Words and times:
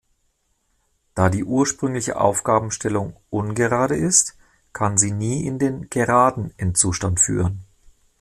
Da 1.13 1.29
die 1.29 1.43
ursprüngliche 1.43 2.19
Aufgabenstellung 2.19 3.15
"ungerade" 3.29 3.95
ist, 3.95 4.35
kann 4.73 4.97
sie 4.97 5.11
nie 5.11 5.45
in 5.45 5.59
den 5.59 5.91
"geraden" 5.91 6.55
Endzustand 6.57 7.19
führen. 7.19 7.65